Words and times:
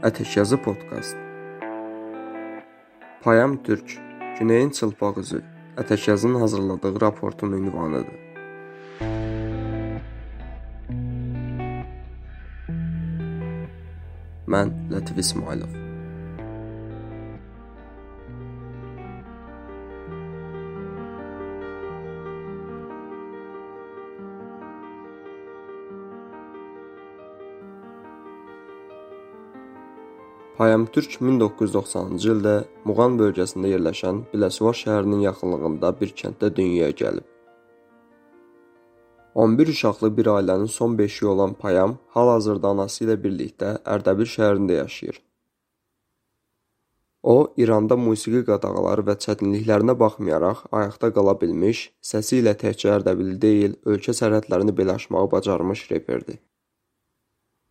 Ətəkyazı 0.00 0.56
podkast. 0.56 1.16
Payam 3.22 3.62
Türk, 3.62 3.98
Güneyin 4.38 4.70
çılpaq 4.70 5.18
üzü. 5.20 5.42
Ətəkyazın 5.76 6.38
hazırladığı 6.40 7.00
raportun 7.00 7.52
ünvanıdır. 7.52 8.16
Mən 14.48 14.72
Lətif 14.92 15.18
İsmailov. 15.18 15.89
Payam-Türk 30.60 31.14
1990-cı 31.24 32.32
ildə 32.34 32.50
Muğan 32.84 33.14
bölgəsində 33.16 33.70
yerləşən 33.70 34.18
Biləsuvar 34.32 34.76
şəhərinin 34.76 35.22
yaxınlığında 35.24 35.90
bir 36.00 36.10
kənddə 36.18 36.50
dünyaya 36.58 36.90
gəlib. 36.98 37.24
11 39.44 39.72
uşaqlı 39.72 40.10
bir 40.18 40.28
ailənin 40.34 40.68
son 40.74 40.98
beşiyi 40.98 41.30
olan 41.30 41.54
Payam 41.62 41.94
hal-hazırda 42.16 42.74
anası 42.76 43.06
ilə 43.06 43.16
birlikdə 43.22 43.70
Ərdəbil 43.94 44.28
şəhərində 44.34 44.76
yaşayır. 44.82 45.22
O, 47.22 47.54
İranda 47.56 47.96
musiqi 47.96 48.44
qadağaları 48.52 49.06
və 49.08 49.16
çətinliklərinə 49.24 49.96
baxmayaraq 50.04 50.66
ayaqda 50.82 51.12
qala 51.16 51.38
bilmiş, 51.40 51.86
səsi 52.12 52.42
ilə 52.44 52.52
təkcə 52.66 52.92
Ərdəbili 52.98 53.40
deyil, 53.48 53.80
ölkə 53.88 54.12
sərhədlərini 54.22 54.76
belə 54.76 55.00
aşmağı 55.00 55.32
bacarmış 55.38 55.88
reperdir. 55.96 56.42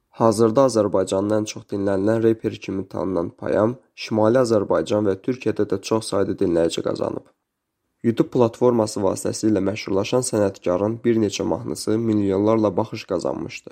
Hazırda 0.09 0.63
Azərbaycanın 0.67 1.35
ən 1.35 1.45
çox 1.49 1.65
dinlənilən 1.71 2.23
reper 2.23 2.55
kimi 2.63 2.87
tanınan 2.93 3.29
Payam, 3.41 3.75
Şimali 3.95 4.39
Azərbaycan 4.41 5.05
və 5.07 5.15
Türkiyədə 5.25 5.65
də 5.73 5.81
çox 5.89 6.09
sayda 6.11 6.35
dinləyici 6.39 6.83
qazanıb. 6.87 7.27
YouTube 8.03 8.31
platforması 8.33 9.03
vasitəsilə 9.03 9.61
məşhurlaşan 9.69 10.25
sənətkarın 10.29 10.97
bir 11.05 11.19
neçə 11.23 11.43
mahnısı 11.43 11.97
milyonlarla 11.97 12.77
baxış 12.77 13.03
qazanmışdı. 13.11 13.71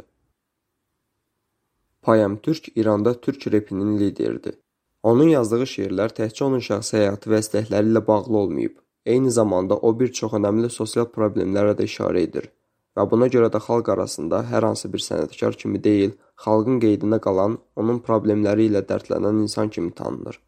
Payam 2.01 2.37
Türk 2.37 2.77
İranda 2.77 3.21
türk 3.21 3.47
repinin 3.51 3.99
lideridir. 3.99 4.55
Onun 5.03 5.29
yazdığı 5.33 5.67
şeirlər 5.73 6.13
təkcə 6.19 6.43
onun 6.43 6.63
şəxsi 6.69 6.99
həyatı 7.01 7.31
və 7.33 7.41
istəkləri 7.43 7.91
ilə 7.91 8.07
bağlı 8.07 8.37
olmayıb. 8.37 8.77
Eyni 9.05 9.31
zamanda 9.31 9.77
o 9.77 9.99
bir 9.99 10.11
çox 10.21 10.33
önəmli 10.39 10.69
sosial 10.69 11.07
problemlərə 11.17 11.75
də 11.79 11.87
işarə 11.91 12.23
edir 12.29 12.51
və 12.97 13.05
buna 13.11 13.27
görə 13.33 13.49
də 13.53 13.61
xalq 13.67 13.91
arasında 13.93 14.41
hər 14.51 14.65
hansı 14.67 14.89
bir 14.93 15.03
sənətkar 15.07 15.57
kimi 15.61 15.81
deyil, 15.87 16.15
xalqın 16.45 16.79
qeydinə 16.83 17.19
qalan, 17.25 17.59
onun 17.81 17.99
problemləri 18.07 18.69
ilə 18.71 18.81
dərdlənən 18.91 19.43
insan 19.45 19.69
kimi 19.75 19.91
tanınır. 19.99 20.39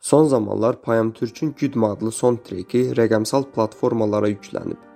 Son 0.00 0.24
zamanlar 0.34 0.80
Payam 0.82 1.12
Türkün 1.18 1.54
Güdm 1.58 1.84
adlı 1.84 2.12
son 2.12 2.40
treki 2.46 2.80
rəqəmsal 2.98 3.52
platformalara 3.54 4.32
yüklənib. 4.32 4.91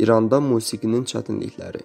İranda 0.00 0.38
musiqinin 0.40 1.02
çətinlikləri 1.10 1.80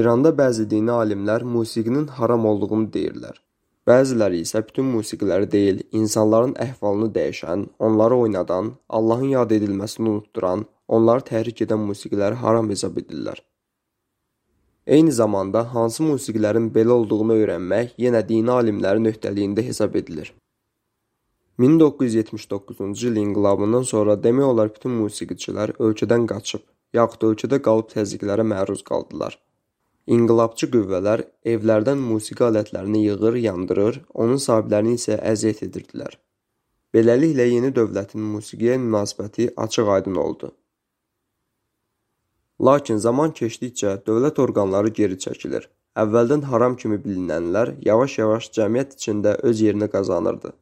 İranda 0.00 0.32
bəzi 0.40 0.66
dini 0.70 0.92
alimlər 0.92 1.46
musiqinin 1.52 2.04
haram 2.16 2.44
olduğunu 2.50 2.90
deyirlər. 2.96 3.38
Bəziləri 3.88 4.42
isə 4.44 4.60
bütün 4.66 4.90
musiqiləri 4.96 5.48
deyil, 5.54 5.80
insanların 6.00 6.52
əhvalını 6.66 7.08
dəyişən, 7.14 7.64
onları 7.88 8.20
oynadan, 8.26 8.70
Allahın 8.88 9.32
yad 9.32 9.56
edilməsini 9.58 10.12
unutduran, 10.12 10.66
onları 10.88 11.24
təhrik 11.32 11.64
edən 11.64 11.88
musiqiləri 11.88 12.42
haram 12.44 12.68
hesab 12.74 12.98
edirlər. 13.04 13.40
Eyni 14.86 15.12
zamanda 15.24 15.64
hansı 15.74 16.02
musiqilərin 16.10 16.68
belə 16.74 17.00
olduğunu 17.00 17.40
öyrənmək 17.40 17.96
yenə 18.08 18.28
dini 18.28 18.52
alimlərin 18.60 19.08
öhdəliyində 19.14 19.64
hesab 19.70 19.96
edilir. 20.02 20.34
1979-cu 21.58 23.06
il 23.06 23.16
inqilabından 23.16 23.82
sonra 23.82 24.16
demək 24.24 24.44
olar 24.44 24.70
bütün 24.74 24.92
musiqiçilər 25.00 25.72
ölkədən 25.80 26.26
qaçıb, 26.32 26.62
yaxud 26.98 27.22
ölkədə 27.30 27.60
qalıb 27.68 27.88
təzyiqlərə 27.94 28.44
məruz 28.44 28.82
qaldılar. 28.90 29.38
İnqilabçı 30.06 30.68
qüvvələr 30.74 31.22
evlərdən 31.52 32.02
musiqi 32.10 32.44
alətlərini 32.48 33.00
yığır, 33.06 33.38
yandırır, 33.46 34.02
onun 34.14 34.42
sahiblərini 34.42 34.98
isə 35.00 35.16
əziyyət 35.32 35.64
edirdilər. 35.66 36.18
Beləliklə 36.94 37.48
yeni 37.48 37.72
dövlətin 37.78 38.28
musiqiyə 38.34 38.76
münasibəti 38.82 39.48
açıq-aydın 39.64 40.20
oldu. 40.26 40.52
Lakin 42.68 43.00
zaman 43.06 43.32
keçdikcə 43.40 43.96
dövlət 44.06 44.38
orqanları 44.44 44.92
geri 45.00 45.18
çəkilir. 45.24 45.66
Əvvəldən 46.04 46.46
haram 46.52 46.76
kimi 46.76 47.00
bilinənlər 47.00 47.74
yavaş-yavaş 47.88 48.52
cəmiyyət 48.60 48.96
içində 49.00 49.34
öz 49.50 49.60
yerini 49.60 49.88
qazanırdı. 49.96 50.52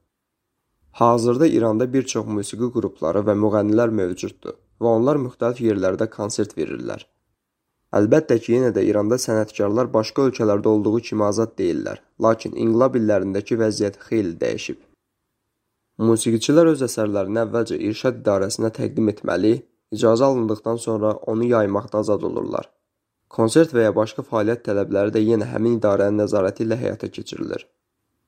Hazırda 0.94 1.46
İranda 1.46 1.92
bir 1.92 2.02
çox 2.02 2.26
musiqi 2.26 2.68
qrupları 2.74 3.24
və 3.26 3.34
müğənnilər 3.34 3.90
mövcuddur 4.00 4.54
və 4.84 4.92
onlar 4.98 5.18
müxtəlif 5.18 5.58
yerlərdə 5.66 6.06
konsert 6.10 6.54
verirlər. 6.54 7.02
Əlbəttə 7.98 8.36
ki, 8.44 8.52
yenə 8.54 8.70
də 8.76 8.84
İranda 8.86 9.18
sənətkarlar 9.24 9.90
başqa 9.96 10.28
ölkələrdə 10.28 10.70
olduğu 10.70 11.00
kimi 11.08 11.26
azad 11.26 11.58
deyillər, 11.58 11.98
lakin 12.26 12.54
inqilab 12.54 13.00
illərindəki 13.00 13.58
vəziyyət 13.64 13.98
xeyli 14.06 14.38
dəyişib. 14.44 14.78
Musiqiçilər 15.98 16.70
öz 16.76 16.86
əsərlərini 16.86 17.42
əvvəlcə 17.42 17.82
İrşad 17.90 18.22
İdarəsinə 18.22 18.70
təqdim 18.78 19.10
etməli, 19.16 19.54
icazə 19.98 20.30
alındıqdan 20.30 20.82
sonra 20.86 21.16
onu 21.34 21.50
yaymaqda 21.56 22.06
azad 22.06 22.22
olurlar. 22.30 22.70
Konsert 23.28 23.74
və 23.74 23.90
ya 23.90 24.00
başqa 24.02 24.22
fəaliyyət 24.30 24.68
tələbləri 24.70 25.18
də 25.18 25.26
yenə 25.26 25.50
həmin 25.56 25.80
idarənin 25.80 26.22
nəzarəti 26.22 26.68
ilə 26.68 26.78
həyata 26.86 27.10
keçirilir. 27.10 27.66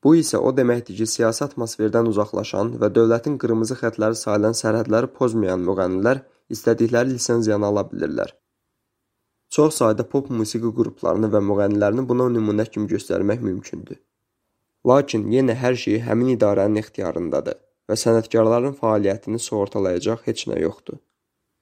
Bu 0.03 0.13
isə 0.15 0.37
o 0.37 0.51
deməkdir 0.57 0.99
ki, 0.99 1.07
siyasi 1.13 1.43
atmosferdən 1.47 2.09
uzaqlaşan 2.11 2.75
və 2.81 2.89
dövlətin 2.97 3.37
qırmızı 3.41 3.79
xətləri 3.79 4.19
sayılan 4.19 4.57
sərhədləri 4.59 5.09
pozmayan 5.19 5.63
müğənnilər 5.69 6.21
istədikləri 6.53 7.15
lisenziyanı 7.15 7.65
ala 7.71 7.83
bilirlər. 7.91 8.35
Çox 9.49 9.79
sayda 9.81 10.03
pop 10.11 10.29
musiqi 10.29 10.69
qruplarını 10.79 11.31
və 11.33 11.41
müğənnilərini 11.49 12.05
buna 12.07 12.27
nümunə 12.33 12.65
kimi 12.69 12.89
göstərmək 12.91 13.41
mümkündür. 13.49 13.97
Lakin 14.87 15.25
yenə 15.33 15.55
hər 15.57 15.75
şey 15.83 16.01
həmin 16.07 16.35
idarənin 16.35 16.83
ixtiyarındadır 16.83 17.57
və 17.89 17.95
sənətkarların 18.03 18.75
fəaliyyətini 18.81 19.39
sığortalayacaq 19.41 20.27
heç 20.27 20.45
nə 20.51 20.59
yoxdur. 20.61 20.99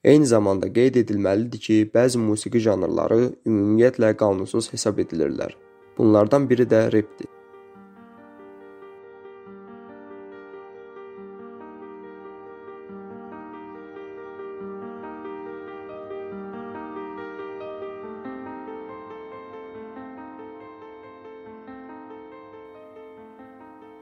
Eyni 0.04 0.26
zamanda 0.30 0.68
qeyd 0.70 0.98
edilməlidir 1.02 1.62
ki, 1.66 1.76
bəzi 1.94 2.20
musiqi 2.22 2.60
janrları 2.66 3.20
ümumiyyətlə 3.48 4.12
qanunsuz 4.20 4.68
hesab 4.74 5.00
edilirlər. 5.02 5.56
Bunlardan 5.98 6.50
biri 6.50 6.66
də 6.70 6.84
repdir. 6.92 7.30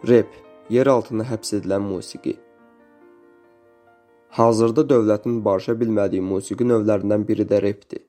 Rep, 0.08 0.34
yer 0.74 0.88
altında 0.92 1.24
həbs 1.24 1.54
edilən 1.56 1.80
musiqi. 1.80 2.34
Hazırda 4.38 4.82
dövlətin 4.90 5.38
barışa 5.46 5.72
bilmədiyi 5.80 6.20
musiqi 6.32 6.66
növlərindən 6.68 7.24
biri 7.28 7.46
də 7.52 7.60
repdir. 7.62 8.02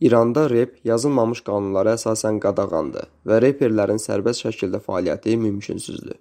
İranda 0.00 0.42
rep 0.50 0.74
yazılmamış 0.90 1.40
qanunlara 1.46 1.94
əsasən 1.96 2.42
qadağandır 2.44 3.08
və 3.30 3.40
reperlərin 3.46 4.02
sərbəst 4.04 4.44
şəkildə 4.44 4.82
fəaliyyəti 4.90 5.38
mümkünsüzdür. 5.46 6.20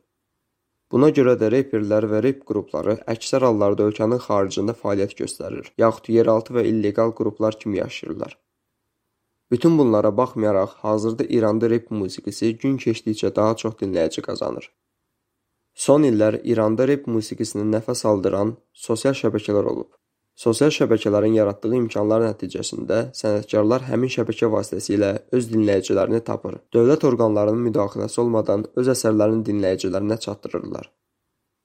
Buna 0.91 1.11
görə 1.19 1.35
də 1.43 1.51
reperlər 1.57 2.07
və 2.13 2.23
rep 2.29 2.47
qrupları 2.47 2.97
əksər 3.17 3.49
hallarda 3.49 3.89
ölkənin 3.91 4.23
xaricində 4.29 4.79
fəaliyyət 4.85 5.19
göstərir, 5.25 5.73
yaxud 5.77 6.07
yeraltı 6.15 6.55
və 6.61 6.67
illegal 6.71 7.11
qruplar 7.19 7.59
kimi 7.59 7.81
yaşayırlar. 7.83 8.39
Bütün 9.51 9.77
bunlara 9.77 10.17
baxmayaraq, 10.17 10.79
hazırda 10.87 11.23
İranda 11.23 11.69
rep 11.69 11.91
musiqisi 11.91 12.57
gün 12.57 12.77
keçdikcə 12.77 13.35
daha 13.35 13.55
çox 13.55 13.81
dinləyici 13.83 14.21
qazanır. 14.21 14.71
Son 15.77 16.01
illər 16.07 16.39
İranda 16.41 16.87
rep 16.89 17.03
musiqisini 17.05 17.61
nəfəs 17.69 17.99
aldıran 18.09 18.55
sosial 18.85 19.13
şəbəkələr 19.19 19.67
olub. 19.71 19.91
Sosial 20.43 20.71
şəbəkələrin 20.73 21.35
yaratdığı 21.37 21.75
imkanlar 21.77 22.23
nəticəsində 22.25 22.97
sənətkarlar 23.19 23.85
həmin 23.91 24.09
şəbəkə 24.15 24.49
vasitəsilə 24.55 25.11
öz 25.37 25.51
dinləyicilərini 25.53 26.23
tapır. 26.25 26.57
Dövlət 26.73 27.05
orqanlarının 27.11 27.61
müdaxiləsi 27.69 28.21
olmadan 28.25 28.65
öz 28.73 28.93
əsərlərini 28.97 29.45
dinləyicilərinə 29.51 30.17
çatdırırlar. 30.25 30.89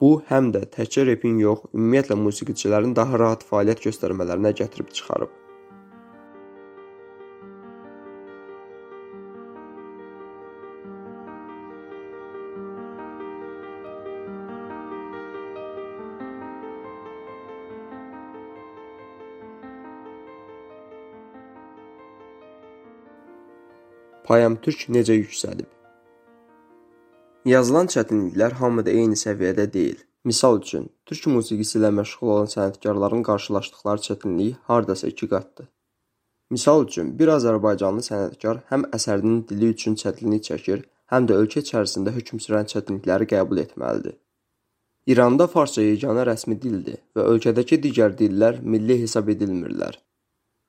Bu 0.00 0.14
həm 0.28 0.52
də 0.52 0.66
təkcə 0.76 1.06
repin 1.08 1.40
yox, 1.40 1.70
ümumiyyətlə 1.72 2.20
musiqiçilərin 2.26 2.92
daha 2.98 3.20
rahat 3.24 3.48
fəaliyyət 3.48 3.86
göstərmələrinə 3.88 4.52
gətirib 4.60 4.92
çıxarıb. 4.92 5.41
Payam 24.32 24.54
Türk 24.64 24.86
necə 24.88 25.12
yüksəlib? 25.12 25.66
Yazılan 27.44 27.90
çətinliklər 27.92 28.54
hamıda 28.56 28.90
eyni 28.90 29.16
səviyyədə 29.22 29.66
deyil. 29.74 29.98
Misal 30.24 30.60
üçün, 30.60 30.86
türk 31.04 31.26
musiqisi 31.32 31.74
ilə 31.76 31.90
məşğul 31.98 32.30
olan 32.34 32.46
sənətkarların 32.52 33.26
qarşılaşdıqları 33.28 34.00
çətinlik 34.06 34.54
hardasa 34.70 35.10
iki 35.12 35.28
qatdır. 35.32 35.66
Misal 36.56 36.86
üçün, 36.86 37.10
bir 37.18 37.34
Azərbaycanlı 37.34 38.06
sənətkar 38.06 38.62
həm 38.70 38.86
əsərinin 38.98 39.42
dili 39.50 39.68
üçün 39.74 39.98
çətinlik 40.04 40.46
çəkir, 40.48 40.86
həm 41.12 41.28
də 41.28 41.36
ölkə 41.42 41.60
içərisində 41.66 42.14
hökm 42.16 42.40
sürən 42.40 42.70
çətinlikləri 42.72 43.28
qəbul 43.34 43.60
etməlidir. 43.66 44.16
İranda 45.12 45.50
farsça 45.56 45.84
yeganə 45.84 46.24
rəsmi 46.30 46.56
dildir 46.64 47.04
və 47.12 47.28
ölkədəki 47.34 47.82
digər 47.84 48.16
dillər 48.22 48.62
milli 48.64 48.96
hesab 49.04 49.28
edilmirlər. 49.36 50.00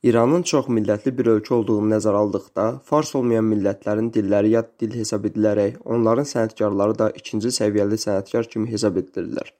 İranın 0.03 0.41
çoxmillətli 0.43 1.11
bir 1.17 1.27
ölkə 1.31 1.53
olduğunu 1.55 1.93
nəzərə 1.93 2.21
aldıqda, 2.25 2.63
fars 2.83 3.13
olmayan 3.15 3.45
millətlərin 3.47 4.09
dilləri 4.11 4.49
yad 4.51 4.73
dil 4.81 4.97
hesab 4.99 5.29
edilərək, 5.29 5.77
onların 5.95 6.27
sənətkarları 6.27 6.97
da 7.01 7.07
ikinci 7.21 7.53
səviyyəli 7.57 7.99
sənətkar 8.01 8.49
kimi 8.51 8.67
hesab 8.71 8.99
edilirlər. 8.99 9.53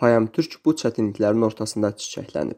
Payam-türk 0.00 0.56
bu 0.64 0.72
çətinliklərin 0.82 1.44
ortasında 1.50 1.92
çiçəklənib. 2.00 2.56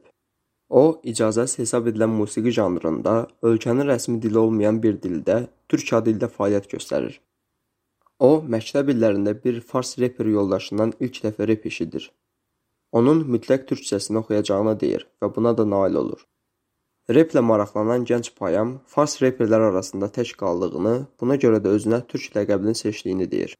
O, 0.70 1.02
icazəsiz 1.02 1.58
hesab 1.64 1.90
edilən 1.90 2.14
musiqi 2.20 2.54
janrında, 2.60 3.19
ölkənin 3.50 3.90
rəsmi 3.90 4.22
dili 4.22 4.38
olmayan 4.38 4.78
bir 4.82 5.02
dildə, 5.02 5.43
türk 5.69 5.93
adı 5.98 6.14
ilə 6.14 6.31
fəaliyyət 6.38 6.70
göstərir. 6.76 7.20
O, 8.22 8.44
məktəb 8.55 8.94
illərində 8.94 9.34
bir 9.44 9.58
fars 9.60 9.96
reper 9.98 10.31
yoldaşından 10.38 10.94
ilk 11.00 11.25
dəfə 11.25 11.50
rep 11.50 11.66
eşidir. 11.66 12.12
Onun 12.93 13.26
mütləq 13.34 13.66
türkçəsini 13.72 14.22
oxuyacağını 14.22 14.81
deyir 14.81 15.08
və 15.19 15.34
buna 15.34 15.58
da 15.58 15.66
nail 15.66 15.98
olur. 16.05 16.28
Replə 17.10 17.40
maraqlanan 17.43 18.04
gənc 18.06 18.28
Payam 18.38 18.76
fars 18.87 19.16
reperlər 19.22 19.64
arasında 19.72 20.06
tək 20.16 20.37
qaldığını, 20.38 20.93
buna 21.20 21.34
görə 21.34 21.58
də 21.64 21.72
özünə 21.75 21.99
Türk 22.06 22.37
ləqəbini 22.37 22.75
seçdiyini 22.78 23.26
deyir. 23.31 23.56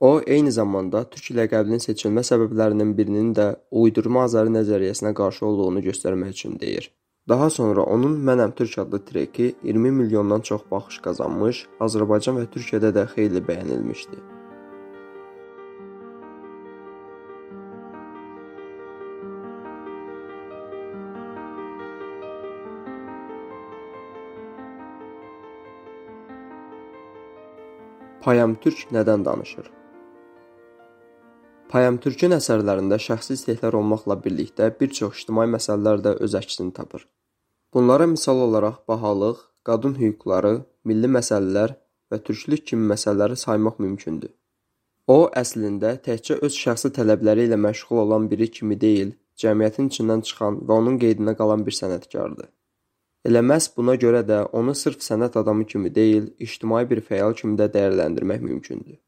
O, 0.00 0.20
eyni 0.26 0.52
zamanda 0.52 1.02
Türk 1.10 1.32
ləqəbinin 1.40 1.82
seçilmə 1.82 2.22
səbəblərinin 2.30 2.92
birinin 2.98 3.34
də 3.34 3.48
uydurma 3.82 4.22
Azəri 4.28 4.54
nəzəriyyəsinə 4.54 5.14
qarşı 5.18 5.46
olduğunu 5.50 5.82
göstərmək 5.88 6.38
üçün 6.38 6.60
deyir. 6.60 6.92
Daha 7.28 7.50
sonra 7.50 7.82
onun 7.82 8.14
Mənəm 8.30 8.54
Türk 8.54 8.78
adlı 8.78 9.04
treki 9.04 9.54
20 9.64 9.90
milyondan 9.90 10.40
çox 10.40 10.62
baxış 10.70 11.02
qazanmış, 11.08 11.66
Azərbaycan 11.80 12.38
və 12.38 12.46
Türkiyədə 12.54 12.94
də 12.94 13.08
xeyli 13.16 13.42
bəyənilmişdi. 13.50 14.35
Payam-türk 28.26 28.88
nədən 28.90 29.22
danışır? 29.22 29.66
Payam-türkün 31.70 32.32
əsərlərində 32.34 32.96
şəxsi 33.04 33.36
istəklər 33.36 33.76
olmaqla 33.78 34.16
birlikdə 34.24 34.66
bir 34.80 34.90
çox 34.98 35.20
ictimai 35.20 35.44
məsələlər 35.52 36.02
də 36.06 36.14
öz 36.26 36.34
əksini 36.40 36.74
tapır. 36.74 37.04
Bunlara 37.74 38.08
misal 38.10 38.42
olaraq 38.48 38.80
bahalıq, 38.90 39.44
qadın 39.68 39.94
hüquqları, 40.00 40.52
milli 40.90 41.12
məsələlər 41.18 41.76
və 42.10 42.18
türklük 42.26 42.66
kimi 42.72 42.90
məsələləri 42.90 43.38
saymaq 43.44 43.78
mümkündür. 43.86 44.34
O, 45.06 45.30
əslində 45.44 45.94
təkcə 46.08 46.40
öz 46.48 46.60
şəxsi 46.64 46.90
tələbləri 46.98 47.46
ilə 47.46 47.60
məşğul 47.68 48.02
olan 48.08 48.26
biri 48.32 48.50
kimi 48.58 48.80
deyil, 48.88 49.14
cəmiyyətin 49.38 49.94
içindən 49.94 50.26
çıxan 50.26 50.58
və 50.66 50.82
onun 50.82 50.98
qeydinə 50.98 51.38
qalan 51.38 51.62
bir 51.62 51.78
sənətkardır. 51.78 52.50
Elə 53.26 53.40
məhz 53.42 53.64
buna 53.76 53.96
görə 54.02 54.20
də 54.26 54.36
onu 54.58 54.72
sırf 54.80 55.00
sənət 55.02 55.36
adamı 55.40 55.64
kimi 55.70 55.90
deyil, 55.94 56.26
ictimai 56.46 56.84
bir 56.90 57.00
fəal 57.08 57.32
kimi 57.38 57.56
də 57.58 57.66
dəyərləndirmək 57.74 58.42
mümkündür. 58.48 58.98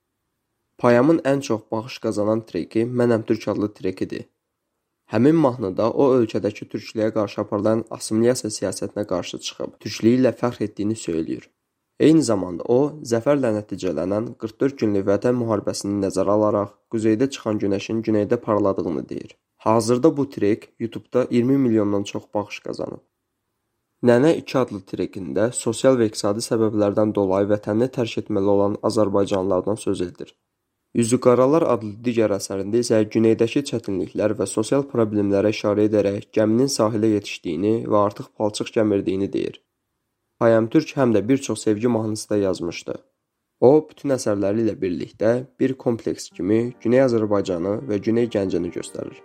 Payamın 0.82 1.20
ən 1.32 1.42
çox 1.48 1.60
baxış 1.72 1.98
qazanan 2.06 2.40
treki 2.48 2.82
Mənəm 3.00 3.22
Türk 3.28 3.46
adlı 3.52 3.68
trekidir. 3.74 4.24
Həmin 5.12 5.38
mahnıda 5.44 5.86
o 6.02 6.08
ölkədəki 6.16 6.66
türkliyə 6.72 7.12
qarşı 7.14 7.40
aparılan 7.44 7.84
assimilyasiya 7.96 8.50
siyasətinə 8.56 9.04
qarşı 9.12 9.38
çıxıb, 9.46 9.76
türkliyi 9.84 10.18
ilə 10.20 10.32
fəxr 10.40 10.64
etdiyini 10.66 10.96
söyləyir. 11.02 11.44
Eyni 12.06 12.24
zamanda 12.30 12.66
o, 12.74 12.78
zəfərlə 13.12 13.52
nəticələnən 13.58 14.32
44 14.42 14.80
günlük 14.82 15.06
Vətən 15.12 15.38
müharibəsini 15.42 16.00
nəzərə 16.06 16.34
alaraq 16.38 16.74
quzeydə 16.94 17.30
çıxan 17.36 17.62
günəşin 17.62 18.02
güneydə 18.08 18.40
parladığını 18.48 19.08
deyir. 19.08 19.36
Hazırda 19.68 20.16
bu 20.16 20.28
trek 20.30 20.68
YouTube-da 20.78 21.26
20 21.30 21.58
milyondan 21.58 22.02
çox 22.02 22.28
baxış 22.34 22.60
qazanıb. 22.66 23.02
Nənə 23.98 24.28
2 24.38 24.58
adlı 24.60 24.78
trekində 24.86 25.48
sosial 25.50 25.96
və 25.98 26.06
iqtisadi 26.06 26.42
səbəblərdən 26.44 27.10
dolayı 27.16 27.48
vətənini 27.50 27.88
tərk 27.96 28.20
etməli 28.20 28.52
olan 28.52 28.76
azərbaycanlılardan 28.88 29.80
söz 29.84 30.02
edir. 30.04 30.28
Üzüqaralar 30.94 31.66
adlı 31.72 31.90
digər 32.06 32.30
əsərində 32.36 32.78
isə 32.84 33.00
güneydəki 33.14 33.64
çətinliklər 33.70 34.36
və 34.38 34.46
sosial 34.46 34.86
problemlərə 34.92 35.50
işarə 35.50 35.88
edərək 35.90 36.28
gəminin 36.38 36.70
sahilə 36.70 37.10
yetişdiyini 37.16 37.74
və 37.90 38.04
artıq 38.04 38.28
palçıq 38.38 38.70
gəmirdiyini 38.76 39.32
deyir. 39.32 39.58
Payam-Türk 40.38 40.94
həm 41.00 41.16
də 41.16 41.24
bir 41.28 41.42
çox 41.48 41.66
sevgi 41.66 41.90
mahnısı 41.90 42.30
da 42.30 42.36
yazmışdı. 42.44 42.94
O, 43.60 43.70
bütün 43.90 44.14
əsərləri 44.14 44.62
ilə 44.62 44.76
birlikdə 44.78 45.32
bir 45.58 45.74
kompleks 45.74 46.30
kimi 46.30 46.60
Güney 46.84 47.02
Azərbaycanı 47.08 47.80
və 47.90 47.98
Güney 47.98 48.30
Gəncəni 48.30 48.70
göstərir. 48.78 49.18